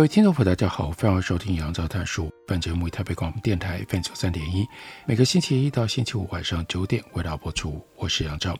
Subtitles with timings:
[0.00, 2.32] 各位听众朋友，大家好，欢迎收听杨照谈书。
[2.46, 4.66] 本节目以台北广播电台 FM 九三点一，
[5.04, 7.86] 每个星期一到星期五晚上九点为大家播出。
[7.96, 8.56] 我是杨照。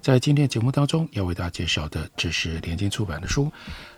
[0.00, 3.52] 在今天节目当中要为大家介绍的，这是联经出版的书，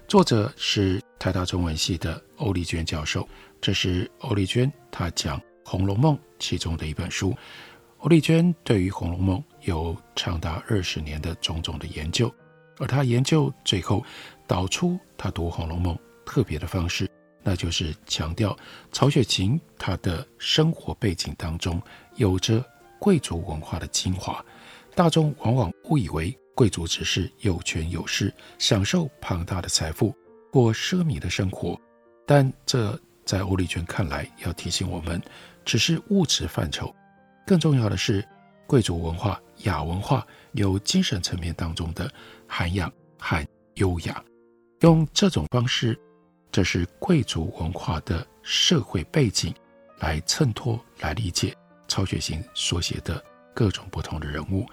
[0.08, 3.28] 作者是台大中文系的欧丽娟教授。
[3.60, 7.32] 这是欧丽娟她讲《红楼梦》其中的一本书。
[7.98, 12.34] 欧丽娟对于《红楼梦》有长达二十年的种种的研究，
[12.78, 14.04] 而她研究最后
[14.48, 15.94] 导出她读《红楼梦》。
[16.30, 17.10] 特别的方式，
[17.42, 18.56] 那就是强调
[18.92, 21.82] 曹雪芹他的生活背景当中
[22.14, 22.64] 有着
[23.00, 24.44] 贵族文化的精华。
[24.94, 30.14] 大众往往误以为贵族只是有权有势，享受庞大的财富，
[30.52, 31.76] 过奢靡的生活。
[32.24, 35.20] 但这在欧丽娟看来，要提醒我们，
[35.64, 36.94] 只是物质范畴。
[37.44, 38.24] 更重要的是，
[38.68, 42.08] 贵族文化、雅文化有精神层面当中的
[42.46, 44.22] 涵养和优雅。
[44.82, 45.98] 用这种方式。
[46.52, 49.54] 这是贵族文化的社会背景，
[49.98, 53.22] 来衬托、来理解曹雪芹所写的
[53.54, 54.66] 各种不同的人物。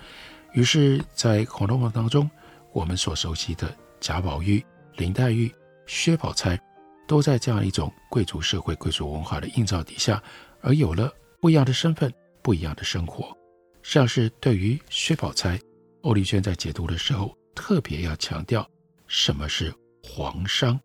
[0.54, 2.30] 于是，在《红楼梦》当中，
[2.74, 5.54] 我们所熟悉的贾宝玉、林黛玉、
[5.86, 6.60] 薛宝钗，
[7.08, 10.22] 都在这样一种贵族社会、贵族文化的映照底下，
[10.62, 13.36] 而有了不一样的身份、不一样的生活。
[13.84, 15.60] 像是对于薛宝钗，
[16.02, 18.68] 欧丽娟在解读的时候，特别要强调
[19.08, 19.72] 什么是
[20.02, 20.80] 皇商。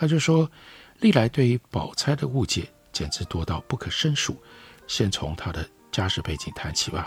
[0.00, 0.50] 他就说，
[1.00, 4.42] 历来对于宝钗的误解简直多到不可胜数。
[4.86, 7.06] 先从他的家世背景谈起吧。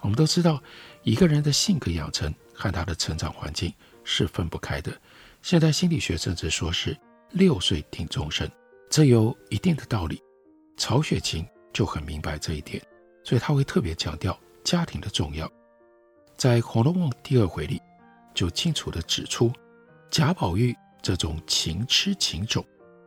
[0.00, 0.60] 我们都知道，
[1.04, 3.72] 一个人的性格养成和他的成长环境
[4.02, 4.92] 是分不开的。
[5.40, 6.98] 现代心理学甚至说是
[7.30, 8.50] 六岁定终身，
[8.90, 10.20] 这有一定的道理。
[10.76, 12.84] 曹雪芹就很明白这一点，
[13.22, 15.48] 所以他会特别强调家庭的重要。
[16.36, 17.80] 在《红楼梦》第二回里，
[18.34, 19.52] 就清楚地指出
[20.10, 20.76] 贾宝玉。
[21.02, 22.64] 这种情痴情种，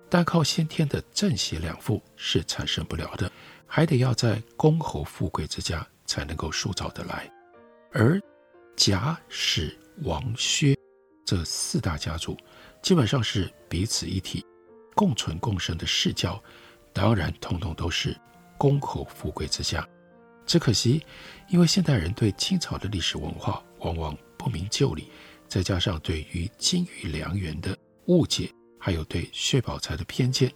[0.10, 3.32] 单靠先天的正邪两副是产生不了的，
[3.66, 7.32] 还得要在公侯富贵之家才能够塑造得来。
[7.94, 8.22] 而
[8.76, 10.78] 贾史王薛
[11.26, 12.38] 这四大家族，
[12.82, 14.46] 基本上是彼此一体、
[14.94, 16.42] 共存共生的世交，
[16.92, 18.16] 当然通通都是
[18.58, 19.88] 公侯富贵之家。
[20.46, 21.02] 只可惜，
[21.50, 25.10] 因为现代人对清朝的历史文化往往不明就里，
[25.48, 27.76] 再加上对于金玉良缘的
[28.08, 30.52] 误解，还有对薛宝钗的偏见，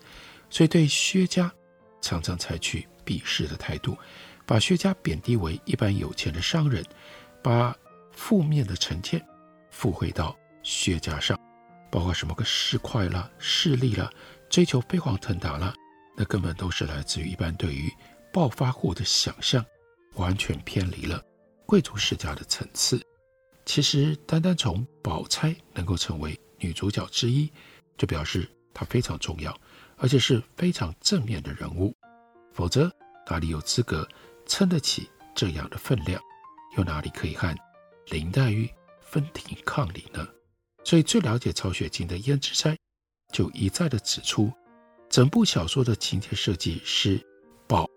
[0.50, 1.52] 所以对薛家
[2.02, 3.98] 常常采取鄙视的态度，
[4.46, 6.84] 把薛家贬低为一般有钱的商人，
[7.44, 7.76] 把
[8.12, 9.26] 负面的成见
[9.72, 11.40] 附会到薛家上，
[11.92, 14.10] 包括什么个市侩啦、势力啦、
[14.50, 15.74] 追求飞黄腾达啦，
[16.16, 17.92] 那根本都是来自于一般对于
[18.32, 19.66] 暴发户的想象，
[20.16, 21.24] 完全偏离了
[21.66, 23.02] 贵族世家的层次。
[23.66, 27.50] 其实，单单从宝钗能够成为女主角之一，
[27.98, 29.58] 就表示她非常重要，
[29.98, 31.96] 而且是非常正面的人物。
[32.54, 32.92] 否则，
[33.28, 34.08] 哪里有资格
[34.46, 36.22] 撑得起这样的分量？
[36.78, 37.56] 又哪里可以和
[38.08, 38.70] 林黛玉
[39.02, 40.28] 分庭抗礼呢？
[40.84, 42.78] 所以，最了解曹雪芹的胭脂斋
[43.32, 44.52] 就一再地指出，
[45.10, 47.20] 整部小说的情节设计是
[47.68, 47.90] 宝、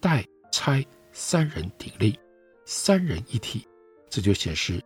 [0.00, 2.18] 黛、钗三人鼎立，
[2.64, 3.66] 三人一体，
[4.10, 4.82] 这就显示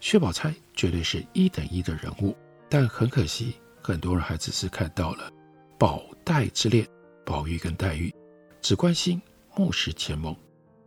[0.00, 2.36] 薛宝钗绝对是一等一的人物。
[2.76, 5.30] 但很可惜，很多人还只是看到了
[5.78, 6.84] 宝黛之恋，
[7.24, 8.12] 宝玉跟黛玉
[8.60, 9.22] 只关心
[9.54, 10.36] 目视前盟，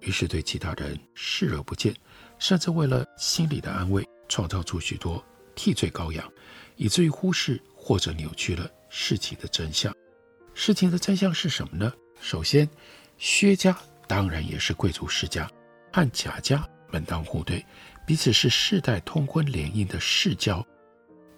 [0.02, 1.96] 于是对其他人视而不见，
[2.40, 5.24] 甚至为了心理的安慰，创造出许多
[5.56, 6.30] 替罪羔羊，
[6.76, 9.96] 以至于忽视或者扭曲了事情的真相。
[10.54, 11.90] 事情的真相是什么呢？
[12.20, 12.70] 首先，
[13.18, 13.74] 薛家
[14.10, 15.50] 当然也是贵族世家，
[15.94, 17.66] 和贾家门当户对，
[18.06, 20.62] 彼此是世代通婚联姻的世交。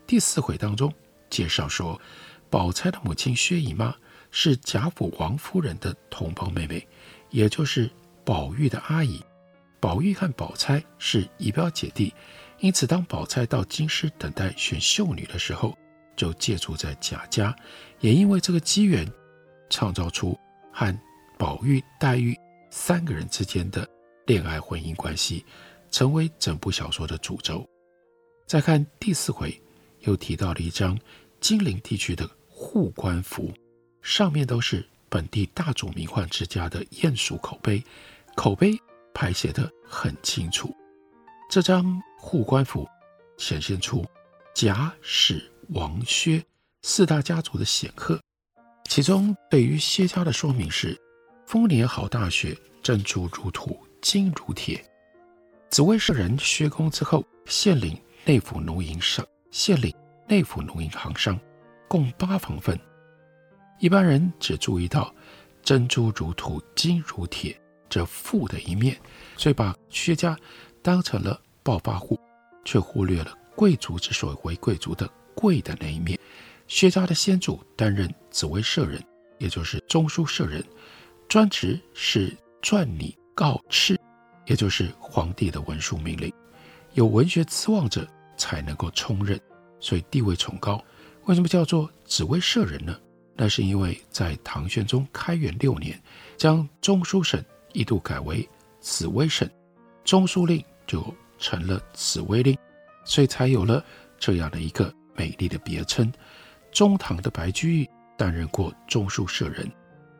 [0.09, 0.91] 第四回当中
[1.29, 2.01] 介绍说，
[2.49, 3.95] 宝钗的母亲薛姨妈
[4.31, 6.87] 是贾府王夫人的同胞妹妹，
[7.29, 7.87] 也就是
[8.25, 9.23] 宝玉的阿姨。
[9.79, 12.11] 宝玉和宝钗是姨表姐弟，
[12.57, 15.77] 因此当宝钗到京师等待选秀女的时候，
[16.15, 17.55] 就借住在贾家。
[17.99, 19.07] 也因为这个机缘，
[19.69, 20.35] 创造出
[20.73, 20.99] 和
[21.37, 22.35] 宝玉、黛玉
[22.71, 23.87] 三个人之间的
[24.25, 25.45] 恋爱婚姻关系，
[25.91, 27.63] 成为整部小说的主轴。
[28.47, 29.55] 再看第四回，
[30.01, 30.97] 又提到了一张
[31.39, 33.53] 金陵地区的护官符，
[34.01, 37.83] 上面都是本地大主名宦之家的艳俗口碑，
[38.35, 38.77] 口碑
[39.13, 40.75] 排写得很清楚。
[41.49, 42.87] 这张护官符
[43.37, 44.05] 显现出
[44.53, 46.43] 贾、史、王、薛
[46.81, 48.19] 四大家族的显赫，
[48.89, 50.99] 其中对于薛家的说明是：
[51.45, 54.83] 丰年好大雪，珍珠如土，金如铁。
[55.69, 57.97] 紫薇舍人薛公之后，现领。
[58.25, 59.95] 内府奴营上县里
[60.27, 61.39] 内府农银行商，
[61.87, 62.79] 共八房分。
[63.79, 65.13] 一般人只注意到
[65.63, 67.59] 珍珠如土、金如铁
[67.89, 68.95] 这富的一面，
[69.37, 70.37] 所以把薛家
[70.83, 72.19] 当成了暴发户，
[72.63, 76.19] 却忽略了贵族之所以为贵族的贵的那一面。
[76.67, 79.03] 薛家的先祖担任紫薇舍人，
[79.39, 80.63] 也就是中书舍人，
[81.27, 83.97] 专职是撰拟告敕，
[84.45, 86.31] 也就是皇帝的文书命令。
[86.93, 88.07] 有文学资望者。
[88.39, 89.39] 才能够充任，
[89.79, 90.83] 所以地位崇高。
[91.25, 92.97] 为什么叫做紫薇舍人呢？
[93.35, 96.01] 那是因为在唐玄宗开元六年，
[96.37, 97.43] 将中书省
[97.73, 98.47] 一度改为
[98.79, 99.47] 紫微省，
[100.03, 102.57] 中书令就成了紫微令，
[103.05, 103.85] 所以才有了
[104.17, 106.11] 这样的一个美丽的别称。
[106.71, 109.71] 中唐的白居易担任过中书舍人，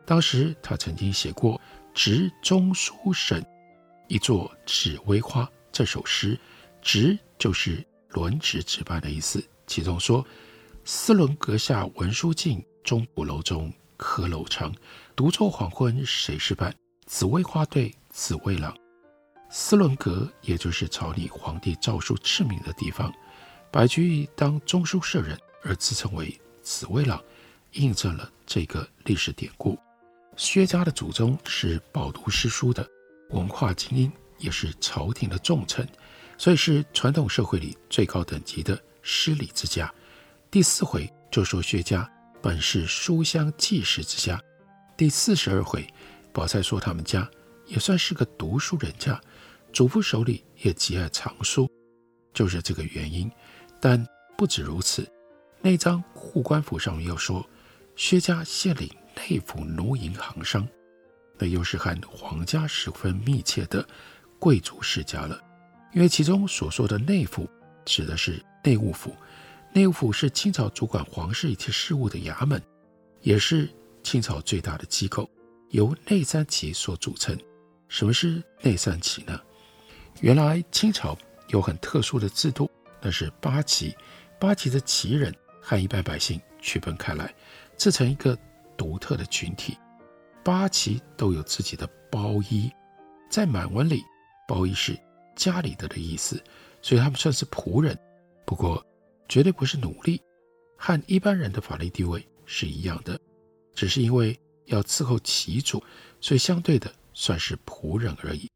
[0.06, 1.54] 当时他曾经写过
[1.92, 3.44] 《植中书省
[4.08, 6.38] 一座紫薇花》这首诗，
[6.80, 7.84] 植就是。
[8.12, 10.24] 轮值值班的意思，其中说
[10.84, 14.74] ：“司伦阁下文书尽，钟鼓楼中客陋长。
[15.14, 16.74] 独坐黄昏谁是伴？
[17.06, 18.76] 紫薇花对紫微郎。”
[19.50, 23.12] 司伦阁也就是朝里皇帝诏书敕命的地方。
[23.72, 27.22] 白居易当中书舍人而自称为紫微郎，
[27.72, 29.78] 印证了这个历史典故。
[30.36, 32.88] 薛家的祖宗是饱读诗书的
[33.30, 35.86] 文化精英，也是朝廷的重臣。
[36.40, 39.92] 所以是传统社会里最高等级的诗礼之家。
[40.50, 42.10] 第四回就说薛家
[42.40, 44.40] 本是书香济世之家。
[44.96, 45.86] 第四十二回，
[46.32, 47.30] 宝钗说他们家
[47.66, 49.20] 也算是个读书人家，
[49.70, 51.70] 祖父手里也极爱藏书，
[52.32, 53.30] 就是这个原因。
[53.78, 54.02] 但
[54.38, 55.06] 不止如此，
[55.60, 57.46] 那张护官符上面又说
[57.96, 60.66] 薛家现领内府奴银行商，
[61.36, 63.86] 那又是和皇家十分密切的
[64.38, 65.38] 贵族世家了。
[65.92, 67.48] 因为其中所说的内府
[67.84, 69.14] 指的是内务府，
[69.72, 72.62] 内务府是清朝主管皇室一切事务的衙门，
[73.22, 73.68] 也是
[74.02, 75.28] 清朝最大的机构，
[75.70, 77.36] 由内三旗所组成。
[77.88, 79.40] 什么是内三旗呢？
[80.20, 81.16] 原来清朝
[81.48, 82.70] 有很特殊的制度，
[83.00, 83.96] 那是八旗，
[84.38, 87.34] 八旗的旗人和一般百姓区分开来，
[87.76, 88.38] 自成一个
[88.76, 89.76] 独特的群体。
[90.44, 92.70] 八旗都有自己的褒衣，
[93.28, 94.02] 在满文里，
[94.46, 94.96] 褒衣是。
[95.40, 96.38] 家里的的意思，
[96.82, 97.98] 所以他们算是仆人，
[98.44, 98.84] 不过
[99.26, 100.20] 绝对不是奴隶，
[100.76, 103.18] 和一般人的法律地位是一样的，
[103.74, 105.82] 只是因为要伺候旗主，
[106.20, 108.50] 所以相对的算是仆人而已。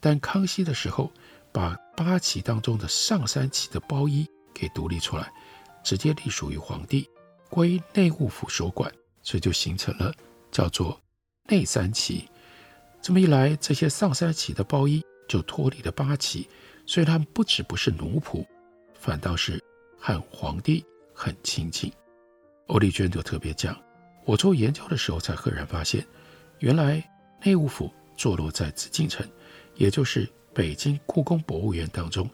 [0.00, 1.12] 但康熙的时候，
[1.52, 5.30] 把八旗当中的上三旗的褒衣给独立出来，
[5.84, 7.06] 直接隶属于皇帝，
[7.50, 8.90] 归内务府所管，
[9.22, 10.10] 所以就形成了
[10.50, 10.98] 叫做
[11.50, 12.26] 内三旗。
[13.02, 15.04] 这么一来，这些上三旗的褒衣。
[15.30, 16.48] 就脱离了八旗，
[16.84, 18.44] 所以他们不只不是奴仆，
[18.98, 19.62] 反倒是
[19.96, 20.84] 和皇帝
[21.14, 21.92] 很亲近。
[22.66, 23.80] 欧丽娟就特别讲，
[24.24, 26.04] 我做研究的时候才赫然发现，
[26.58, 27.00] 原来
[27.44, 29.24] 内务府坐落在紫禁城，
[29.76, 32.28] 也就是北京故宫博物院当中，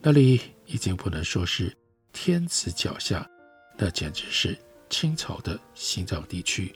[0.00, 1.70] 那里已经不能说是
[2.14, 3.28] 天子脚下，
[3.76, 4.56] 那简直是
[4.88, 6.74] 清朝的心脏地区。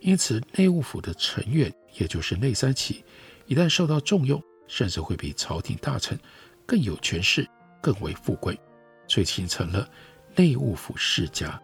[0.00, 3.04] 因此，内务府的成员，也就是内三旗，
[3.46, 4.42] 一旦受到重用。
[4.72, 6.18] 甚至会比朝廷大臣
[6.64, 7.46] 更有权势，
[7.78, 8.58] 更为富贵，
[9.06, 9.86] 所以形成了
[10.34, 11.60] 内务府世家。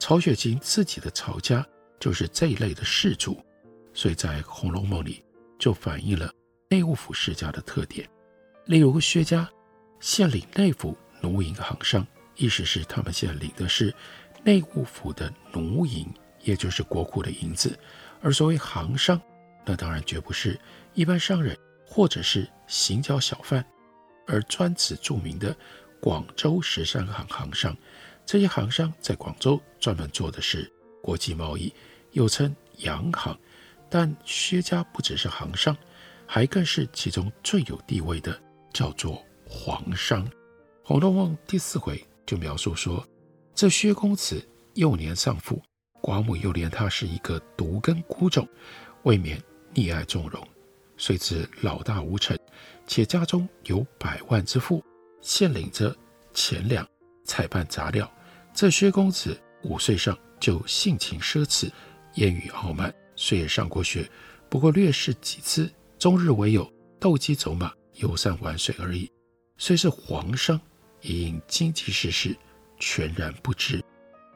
[0.00, 1.64] 曹雪芹自己的曹家
[2.00, 3.40] 就是这一类的氏族，
[3.94, 5.24] 所以在《红楼梦》里
[5.60, 6.28] 就反映了
[6.68, 8.08] 内务府世家的特点。
[8.64, 9.48] 例如薛家
[10.00, 12.04] 现领内府奴营行商，
[12.34, 13.94] 意思是他们现在领的是
[14.42, 17.78] 内务府的奴营，也就是国库的银子。
[18.20, 19.20] 而所谓行商，
[19.64, 20.58] 那当然绝不是
[20.94, 21.56] 一般商人。
[21.92, 23.64] 或者是行脚小贩，
[24.24, 25.54] 而专此著名的
[26.00, 27.76] 广州十三行行商，
[28.24, 30.70] 这些行商在广州专门做的是
[31.02, 31.74] 国际贸易，
[32.12, 33.36] 又称洋行。
[33.88, 35.76] 但薛家不只是行商，
[36.26, 38.40] 还更是其中最有地位的，
[38.72, 40.24] 叫做皇商。
[40.84, 43.04] 《红楼梦》第四回就描述说，
[43.52, 44.40] 这薛公子
[44.74, 45.60] 幼年丧父，
[46.00, 48.48] 寡母又怜他是一个独根孤种，
[49.02, 49.42] 未免
[49.74, 50.46] 溺爱纵容。
[51.00, 52.38] 遂至老大无成，
[52.86, 54.84] 且家中有百万之富，
[55.22, 55.96] 现领着
[56.34, 56.86] 钱粮，
[57.24, 58.08] 采办杂料。
[58.52, 61.70] 这薛公子五岁上就性情奢侈，
[62.16, 64.06] 言语傲慢，虽也上过学，
[64.50, 69.10] 不过略识几次，终日唯有斗鸡走马、游山玩水而已。
[69.56, 70.60] 虽是皇商，
[71.00, 72.36] 也因经济世事
[72.78, 73.82] 全然不知。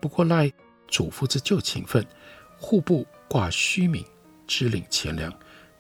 [0.01, 0.51] 不过赖
[0.89, 2.03] 祖父之旧情分，
[2.57, 4.03] 户部挂虚名，
[4.47, 5.31] 支领钱粮，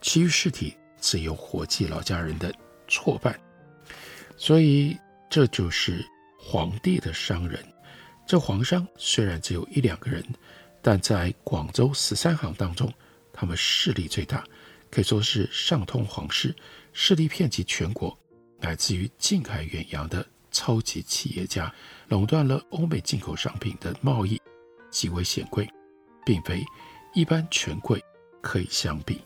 [0.04, 2.54] 其余尸体自有伙计老家人的
[2.86, 3.40] 错办。
[4.36, 4.94] 所以
[5.30, 6.04] 这就是
[6.38, 7.64] 皇帝的商人。
[8.26, 10.22] 这皇商虽然只有一两个人，
[10.82, 12.92] 但在广州十三行当中，
[13.32, 14.44] 他们势力最大，
[14.90, 16.54] 可以说是上通皇室，
[16.92, 18.16] 势力遍及全国，
[18.60, 21.74] 乃至于近海远洋的超级企业家，
[22.08, 24.38] 垄断了欧美进口商品的贸易，
[24.90, 25.66] 极为显贵，
[26.26, 26.62] 并非
[27.14, 28.02] 一般权贵
[28.42, 29.22] 可以相比。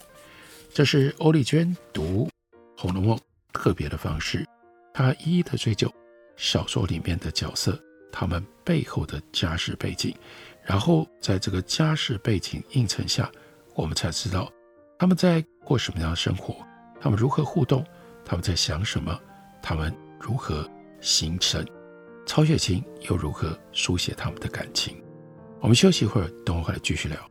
[0.71, 2.29] 这是欧丽娟读
[2.77, 3.17] 《红楼梦》
[3.53, 4.47] 特别的方式，
[4.93, 5.93] 她一一的追究
[6.37, 7.79] 小说里面的角色。
[8.11, 10.17] 他们背后的家世背景，
[10.63, 13.31] 然后在这个家世背景映衬下，
[13.75, 14.51] 我们才知道
[14.99, 16.57] 他们在过什么样的生活，
[17.01, 17.85] 他们如何互动，
[18.25, 19.21] 他们在想什么，
[19.63, 20.69] 他们如何
[21.01, 21.65] 形成，
[22.27, 25.01] 曹雪芹又如何书写他们的感情。
[25.61, 27.31] 我们休息一会儿，等会回来继续聊。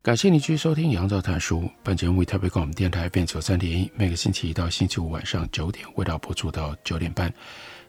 [0.00, 1.62] 感谢你继续收听《杨照谈书》。
[1.82, 7.32] 本节目为台北广播电台 FM 九三点一，每个星期一到星期五晚上九点，为大家播出到九点半。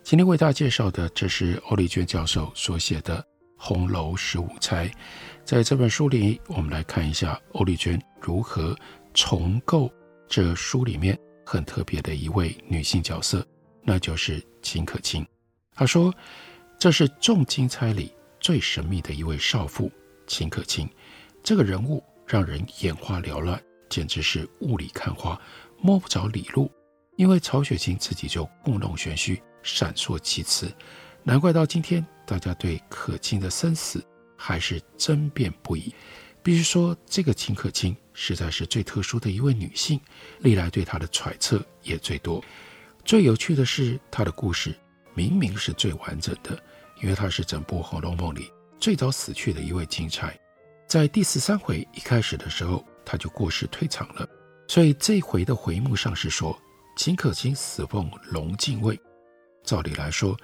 [0.01, 3.21] 今天为大家介绍的，这是欧丽娟教授所写的
[3.55, 4.87] 《红楼十五钗》。
[5.45, 8.75] 在这本书里，我们来看一下欧丽娟如何
[9.13, 9.89] 重构
[10.27, 13.45] 这书里面很特别的一位女性角色，
[13.83, 15.23] 那就是秦可卿。
[15.75, 16.11] 她说，
[16.79, 19.91] 这是众金钗里最神秘的一位少妇，
[20.25, 20.89] 秦可卿。
[21.43, 22.03] 这个人物。
[22.31, 25.41] 让人眼花缭乱，简直是雾里看花，
[25.79, 26.71] 摸不着里路。
[27.15, 30.71] 因为曹雪芹自己就故弄玄虚，闪烁其词，
[31.23, 34.05] 难怪到今天大家对可卿的生死
[34.37, 35.91] 还是争辩不已。
[36.43, 39.99] 必须说，这个秦可卿实在是最特殊的一位女性，
[40.41, 42.43] 历来对她的揣测也最多。
[43.03, 44.77] 最有趣的是，她的故事
[45.15, 46.61] 明明是最完整的，
[47.01, 50.39] 因为她是整部《红楼梦》里最早死去的一位金钗。
[50.89, 54.27] 在第十三回一开始的时候，他就过世退场了，
[54.67, 56.59] 所以这一回的回目上是说
[56.97, 58.99] 秦可卿死奉龙禁尉。
[59.63, 60.35] 照理来说，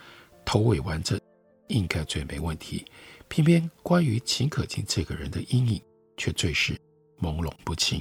[0.45, 1.19] 头尾完整，
[1.65, 2.85] 应该最没问题。
[3.27, 5.81] 偏偏关于秦可卿这个人的阴影
[6.15, 6.79] 却最是
[7.19, 7.99] 朦胧不清。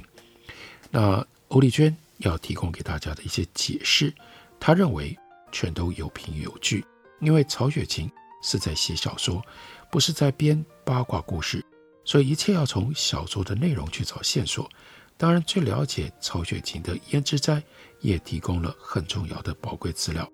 [0.91, 4.13] 那欧丽娟要提供给大家的一些解释，
[4.59, 5.17] 她认为
[5.51, 6.85] 全都有凭有据，
[7.21, 8.07] 因为曹雪芹
[8.43, 9.43] 是在写小说，
[9.91, 11.65] 不是在编八卦故事。
[12.05, 14.69] 所以一切要从小说的内容去找线索。
[15.17, 17.63] 当然，最了解曹雪芹的胭脂斋
[18.01, 20.29] 也提供了很重要的宝贵资料。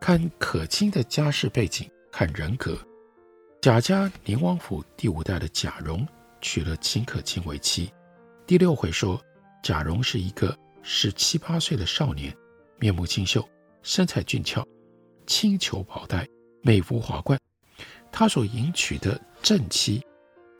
[0.00, 2.76] 看可卿的家世背景，看人格。
[3.60, 6.06] 贾家宁王府第五代的贾蓉
[6.40, 7.92] 娶了秦可卿为妻。
[8.46, 9.20] 第六回说，
[9.62, 12.34] 贾蓉是一个十七八岁的少年
[12.78, 13.46] 面目清秀，
[13.82, 14.66] 身材俊俏，
[15.26, 16.26] 轻裘宝带，
[16.62, 17.38] 美肤华冠。
[18.10, 20.02] 他所迎娶的正妻，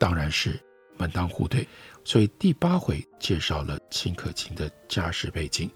[0.01, 0.59] 当然是
[0.97, 1.67] 门当户对。
[2.03, 5.69] 所以第八回介绍了秦可卿的家世背景，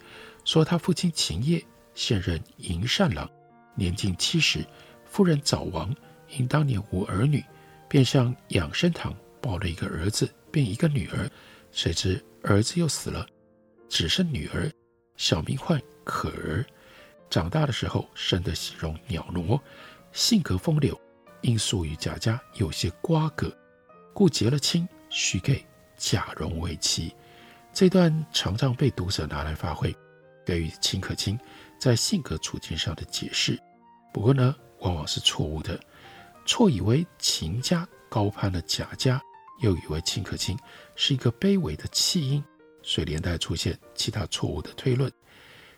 [0.43, 1.63] 说他父亲秦业
[1.93, 3.29] 现任银善郎，
[3.75, 4.65] 年近七十，
[5.05, 5.95] 夫人早亡，
[6.35, 7.45] 因当年无儿女，
[7.87, 11.29] 便向养生堂抱了一个儿子，便一个女儿。
[11.71, 13.27] 谁知儿子又死了，
[13.87, 14.71] 只剩女儿，
[15.17, 16.65] 小名唤可儿。
[17.29, 19.61] 长大的时候，生得形容袅娜，
[20.11, 20.99] 性格风流，
[21.41, 23.55] 因素与贾家有些瓜葛，
[24.15, 25.63] 故结了亲，许给。
[25.97, 27.15] 贾蓉为妻，
[27.71, 29.95] 这段常常被读者拿来发挥，
[30.45, 31.39] 给予秦可卿
[31.79, 33.57] 在性格处境上的解释。
[34.13, 35.79] 不过呢，往往是错误的，
[36.45, 39.21] 错以为秦家高攀了贾家，
[39.61, 40.59] 又以为秦可卿
[40.97, 42.43] 是一个卑微的弃婴，
[42.83, 45.09] 所以连带出现其他错误的推论。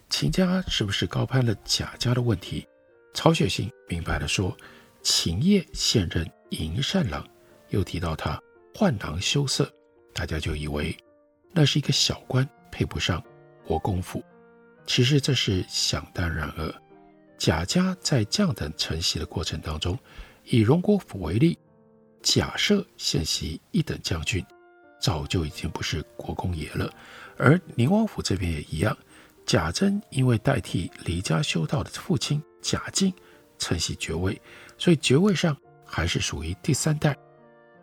[0.09, 2.67] 秦家是不是高攀了贾家的问题？
[3.13, 4.57] 曹雪芹明白地说，
[5.03, 7.23] 秦业现任银善郎，
[7.69, 8.41] 又提到他
[8.73, 9.71] 换囊羞涩。
[10.13, 10.95] 大家就以为
[11.51, 13.23] 那是一个小官，配不上
[13.65, 14.23] 国公府。
[14.85, 16.73] 其实这是想当然耳。
[17.37, 19.97] 贾家在降等承袭的过程当中，
[20.43, 21.55] 以荣国府为例，
[22.23, 24.43] 贾赦现袭一等将军，
[24.99, 26.91] 早就已经不是国公爷了。
[27.37, 28.97] 而宁王府这边也一样，
[29.45, 33.13] 贾珍因为代替离家修道的父亲贾敬
[33.59, 34.41] 承袭爵位，
[34.79, 35.55] 所以爵位上
[35.85, 37.15] 还是属于第三代。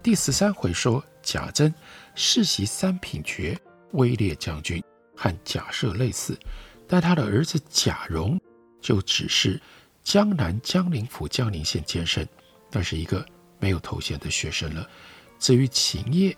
[0.04, 1.74] 第十三回说贾珍。
[2.14, 3.58] 世袭三品爵，
[3.92, 4.84] 威烈将军，
[5.16, 6.38] 和贾赦类似，
[6.86, 8.38] 但他的儿子贾蓉
[8.82, 9.58] 就只是
[10.02, 12.24] 江南江宁府江宁县监生，
[12.70, 13.24] 那是一个
[13.58, 14.86] 没有头衔的学生了。
[15.38, 16.36] 至于秦业，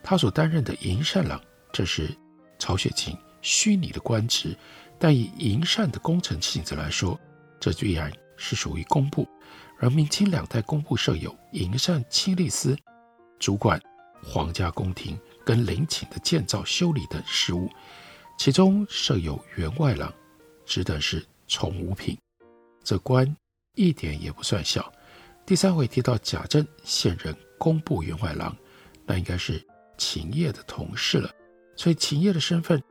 [0.00, 2.16] 他所担任的营缮郎，这是
[2.56, 4.56] 曹雪芹虚拟的官职，
[4.96, 7.18] 但以营缮的工程性质来说，
[7.58, 9.28] 这必然是属于工部。
[9.80, 12.76] 而明清两代工部设有营缮清吏司，
[13.38, 13.80] 主管。
[14.20, 17.70] 皇家宫廷跟陵寝的建造、修理等事务，
[18.36, 20.12] 其中设有员外郎，
[20.66, 22.18] 职等是从五品。
[22.82, 23.32] 这官
[23.76, 24.92] 一点也不算小。
[25.46, 28.54] 第三回提到贾政现任工部员外郎，
[29.06, 29.64] 那应该是
[29.96, 31.30] 秦业的同事了。
[31.76, 32.82] 所以秦业的身份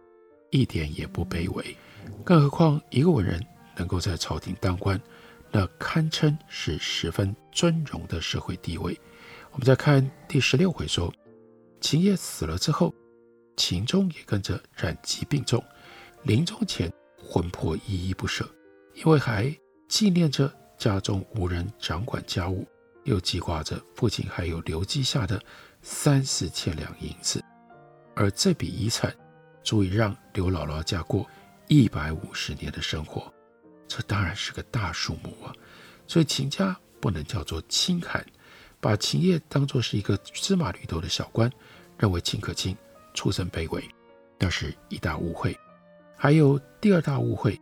[0.49, 1.75] 一点也不卑微。
[2.23, 4.99] 更何况一个文人能够在朝廷当官，
[5.51, 8.97] 那堪称是十分尊荣的社会地位。
[9.57, 11.11] 我们再看第十六回说，
[11.81, 12.93] 秦业死了之后，
[13.55, 15.63] 秦钟也跟着染疾病重，
[16.21, 18.47] 临终前魂魄依依不舍，
[18.93, 19.51] 因为还
[19.89, 22.67] 纪念着家中无人掌管家务，
[23.05, 25.41] 又记挂着父亲还有留积下的
[25.81, 27.43] 三四千两银子，
[28.13, 29.11] 而这笔遗产
[29.63, 31.27] 足以让刘姥姥家过
[31.67, 33.33] 一百五十年的生活，
[33.87, 35.51] 这当然是个大数目啊，
[36.05, 38.23] 所以秦家不能叫做清寒。
[38.87, 41.51] 把秦业当作是一个芝麻绿豆的小官，
[41.97, 42.73] 认为秦可卿
[43.13, 43.83] 出身卑微，
[44.39, 45.53] 那是一大误会。
[46.15, 47.59] 还有第二大误会，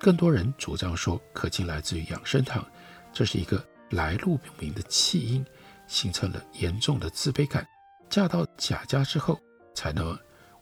[0.00, 2.66] 更多人主张说可卿来自于养生堂，
[3.12, 5.44] 这是一个来路不明的弃婴，
[5.86, 7.68] 形成了严重的自卑感。
[8.08, 9.38] 嫁到贾家之后，
[9.74, 10.18] 才能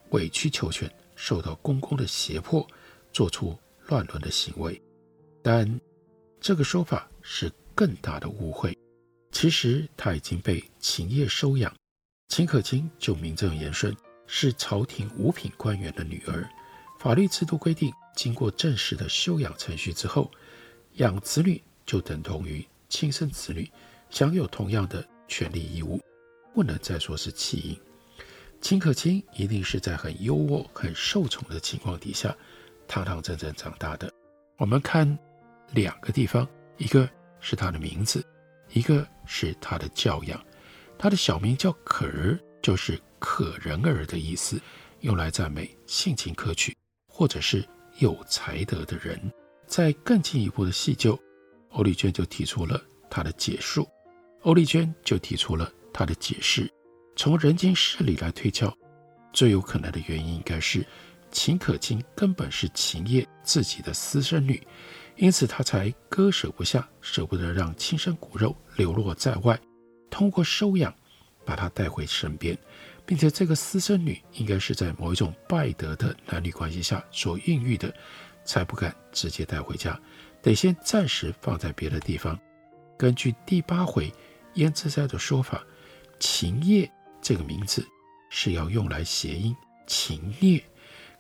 [0.08, 2.66] 委曲求全，受到公公的胁迫，
[3.12, 4.82] 做出乱伦的行为。
[5.40, 5.80] 但
[6.40, 8.76] 这个说法是更大的误会。
[9.32, 11.74] 其实她已经被秦业收养，
[12.28, 16.48] 秦可卿就名正言顺是朝廷五品官员的女儿。
[16.98, 20.30] 法律制度规定，经过正式的休养程序之后，
[20.94, 23.70] 养子女就等同于亲生子女，
[24.10, 25.98] 享有同样的权利义务，
[26.52, 27.80] 不能再说是弃婴。
[28.60, 32.36] 秦可卿一定是在很优渥、很受宠的情况底下，
[32.86, 34.12] 堂堂正正长大的。
[34.58, 35.18] 我们看
[35.72, 37.08] 两个地方，一个
[37.40, 38.22] 是她的名字。
[38.72, 40.42] 一个是他的教养，
[40.98, 44.60] 他的小名叫可儿，就是可人儿的意思，
[45.00, 46.76] 用来赞美性情可取
[47.08, 47.66] 或者是
[47.98, 49.20] 有才德的人。
[49.66, 51.18] 再更进一步的细究，
[51.70, 53.88] 欧丽娟就提出了他的解述，
[54.42, 56.68] 欧丽娟就提出了他的解释。
[57.16, 58.76] 从人情事理来推敲，
[59.32, 60.84] 最有可能的原因应该是
[61.30, 64.60] 秦可卿根本是秦业自己的私生女。
[65.20, 69.60] 因此，他才割舍不下，舍不得让亲生骨肉流落在外，
[70.10, 70.92] 通过收养
[71.44, 72.56] 把她带回身边，
[73.04, 77.94] 并且这个私生女应该是在某一种拜德的男女关系下所孕育的，
[78.46, 80.00] 才不敢直接带回家，
[80.40, 82.38] 得先暂时放在别的地方。
[82.96, 84.10] 根据第八回
[84.54, 85.62] 胭脂斋的说法，
[86.18, 87.86] 秦叶这个名字
[88.30, 89.54] 是要用来谐音
[89.86, 90.64] 秦孽，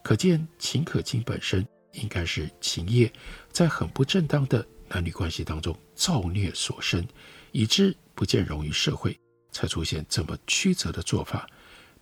[0.02, 3.12] 可见秦可卿本身应该是秦叶
[3.50, 7.06] 在很不正当的男女关系当中造孽所生，
[7.52, 9.18] 以致不见容于社会，
[9.50, 11.48] 才出现这么曲折的做法。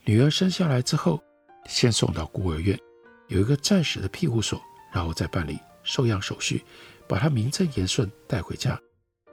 [0.04, 1.22] 女儿生下来之后，
[1.66, 2.78] 先送到孤儿院，
[3.26, 6.64] 有一个暂时的庇护所，然后再办理收养手续，
[7.06, 8.80] 把她名正言顺带回家。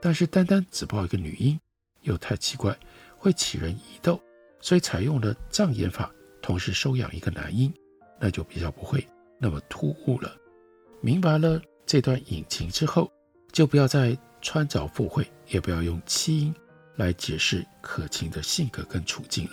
[0.00, 1.58] 但是单单只抱一个女婴，
[2.02, 2.78] 又太奇怪，
[3.16, 4.20] 会起人疑窦，
[4.60, 7.72] 所以采用了障眼法，同时收养一个男婴，
[8.20, 9.06] 那就比较不会
[9.38, 10.36] 那么突兀了。
[11.00, 13.10] 明白了这段隐情之后，
[13.52, 16.54] 就不要再穿凿附会，也不要用七音
[16.96, 19.52] 来解释可卿的性格跟处境了。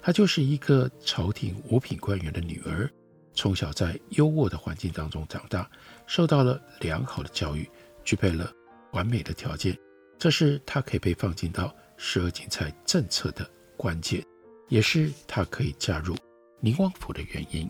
[0.00, 2.88] 她就是一个朝廷五品官员的女儿，
[3.34, 5.68] 从小在优渥的环境当中长大，
[6.06, 7.68] 受到了良好的教育，
[8.04, 8.52] 具备了
[8.92, 9.76] 完美的条件，
[10.18, 14.22] 这是她可以被放进到十二金钗政策的关键，
[14.68, 16.14] 也是她可以嫁入
[16.60, 17.68] 宁王府的原因。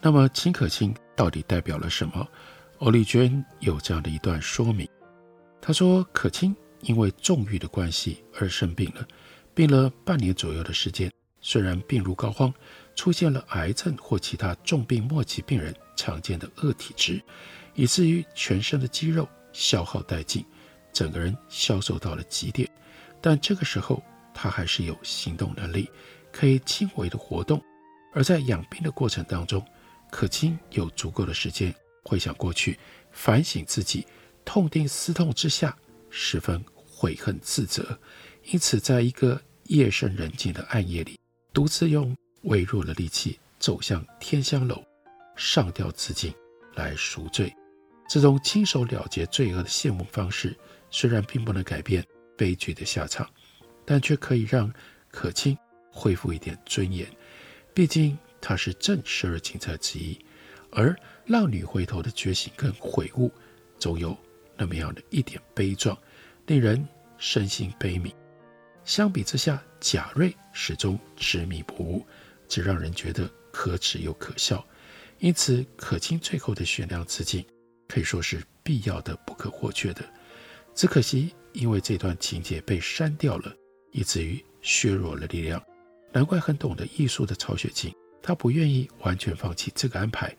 [0.00, 2.26] 那么秦可卿到底代表了什么？
[2.78, 4.88] 欧丽娟有这样的一段说明，
[5.60, 9.06] 她说：“可卿因为重欲的关系而生病了，
[9.54, 11.10] 病了半年左右的时间。
[11.40, 12.52] 虽然病入膏肓，
[12.94, 17.20] 出现了癌症或其他重病末期病人常见的恶体质，
[17.74, 20.44] 以至于全身的肌肉消耗殆尽，
[20.92, 22.68] 整个人消瘦到了极点。
[23.20, 24.00] 但这个时候，
[24.32, 25.90] 她还是有行动能力，
[26.30, 27.60] 可以轻微的活动。
[28.12, 29.64] 而在养病的过程当中，
[30.10, 32.78] 可卿有足够的时间。”回想过去，
[33.12, 34.06] 反省自己，
[34.42, 35.76] 痛定思痛之下，
[36.08, 37.98] 十分悔恨自责，
[38.44, 41.20] 因此，在一个夜深人静的暗夜里，
[41.52, 44.82] 独自用微弱的力气走向天香楼，
[45.36, 46.32] 上吊自尽
[46.76, 47.54] 来赎罪。
[48.08, 50.56] 这种亲手了结罪恶的谢幕方式，
[50.88, 52.02] 虽然并不能改变
[52.38, 53.28] 悲剧的下场，
[53.84, 54.72] 但却可以让
[55.10, 55.54] 可卿
[55.92, 57.06] 恢复一点尊严。
[57.74, 60.18] 毕竟，他是正十二金钗之一。
[60.70, 60.94] 而
[61.26, 63.32] 浪女回头的觉醒跟悔悟，
[63.78, 64.16] 总有
[64.56, 65.96] 那么样的一点悲壮，
[66.46, 68.12] 令人身心悲悯。
[68.84, 72.06] 相比之下，贾瑞始终执迷不悟，
[72.48, 74.64] 只让人觉得可耻又可笑。
[75.18, 77.44] 因此，可卿最后的悬梁自尽
[77.88, 80.02] 可以说是必要的、不可或缺的。
[80.74, 83.52] 只可惜，因为这段情节被删掉了，
[83.90, 85.62] 以至于削弱了力量。
[86.12, 90.34] 难怪很懂得艺术的曹雪芹，他不愿意完全放弃这个安排。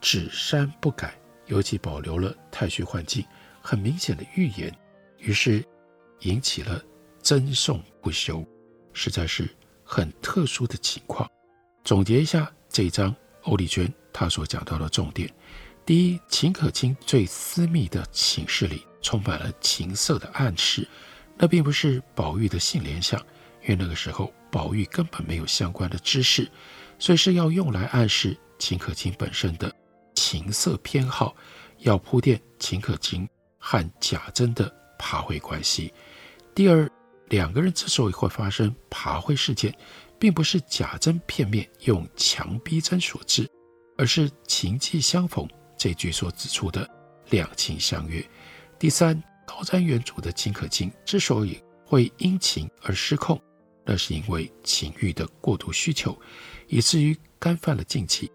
[0.00, 3.24] 只删不改，尤其保留了太虚幻境，
[3.62, 4.70] 很明显的预言，
[5.16, 5.64] 于是
[6.20, 6.82] 引起了
[7.22, 8.46] 争讼不休，
[8.92, 9.48] 实在是
[9.82, 11.26] 很特殊的情况。
[11.84, 15.32] 总结一下这一章，欧丽娟她所讲到的重点：
[15.86, 20.86] 第一，秦可卿最私密的寝室里充满了情色的暗示，
[21.38, 23.18] 那并不是宝玉的性联想，
[23.62, 26.50] 因为那个时候宝玉根本没有相关的知识，
[27.04, 29.70] 所以是要用来暗示秦可卿本身的。
[30.14, 31.36] 情色偏好，
[31.80, 35.92] 要铺垫秦可卿和贾珍的爬会关系。
[36.54, 36.90] 第二，
[37.28, 39.76] 两个人之所以会发生爬会事件，
[40.18, 43.46] 并不是贾珍片面用强逼真所致，
[43.98, 46.88] 而是情际相逢这句所指出的
[47.28, 48.26] 两情相悦。
[48.78, 53.38] 第三，高瞻远瞩的秦可卿之所以会因情而失控，
[53.84, 56.18] 那是因为情欲的过度需求，
[56.68, 58.30] 以至于干犯了禁忌。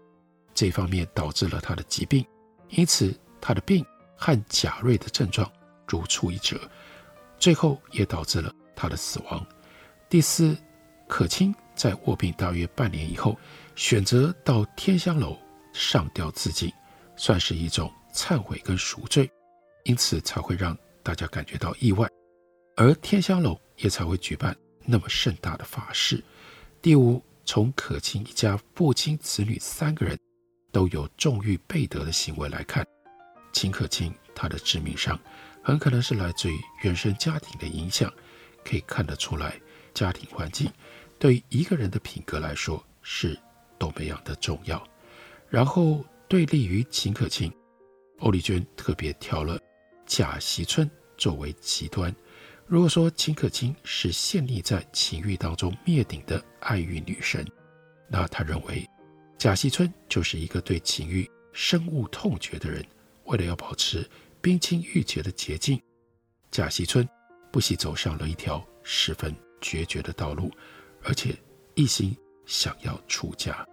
[0.54, 2.24] 这方面导致了他的疾病，
[2.68, 3.84] 因此他的病
[4.16, 5.50] 和贾瑞的症状
[5.86, 6.60] 如出一辙，
[7.38, 9.44] 最后也导致了他的死亡。
[10.08, 10.56] 第四，
[11.08, 13.38] 可卿在卧病大约半年以后，
[13.74, 15.38] 选择到天香楼
[15.72, 16.70] 上吊自尽，
[17.16, 19.30] 算是一种忏悔跟赎罪，
[19.84, 22.08] 因此才会让大家感觉到意外，
[22.76, 26.22] 而天香楼也才会举办那么盛大的法事。
[26.82, 30.18] 第五，从可卿一家父亲子女三个人。
[30.72, 32.86] 都有重欲备德的行为来看，
[33.52, 35.18] 秦可卿他的致命伤
[35.64, 38.08] 很可能是来自于原生家庭的影响，
[38.64, 39.60] 可以看得出来，
[39.92, 40.70] 家庭环境
[41.18, 43.36] 对于一个人的品格来说是
[43.80, 44.80] 多么样的重要。
[45.48, 47.52] 然后对立于秦可卿，
[48.20, 49.58] 欧丽娟特别挑了
[50.06, 52.14] 贾惜春作为极端。
[52.70, 57.44] 如果说秦可卿是陷溺在情欲当中灭顶的爱欲女神，
[58.06, 58.88] 那她认为。
[59.36, 62.86] 贾惜春就是一个对情欲深恶痛绝的人，
[63.24, 64.08] 为了要保持
[64.40, 65.82] 冰清玉洁的洁净，
[66.52, 67.08] 贾惜春
[67.50, 70.48] 不惜走上了一条十分决绝的道路，
[71.02, 71.34] 而且
[71.74, 73.66] 一心想要出家。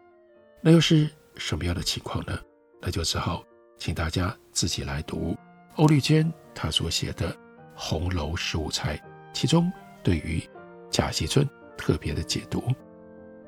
[0.60, 2.36] 那又是什么样的情况呢？
[2.82, 3.46] 那就只好
[3.78, 5.38] 请大家自己来读
[5.76, 7.32] 欧丽娟她所写的
[7.80, 8.96] 《红楼十五钗》，
[9.32, 9.72] 其中
[10.04, 10.42] 对于
[10.90, 12.64] 贾惜春特别的解读。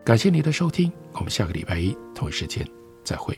[0.06, 2.66] 感谢你的收听，我们下个礼拜一同一时间
[3.04, 3.38] 再会。